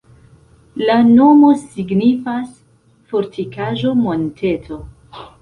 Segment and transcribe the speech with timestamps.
[0.87, 2.49] La nomo signifas:
[3.13, 4.83] fortikaĵo-monteto.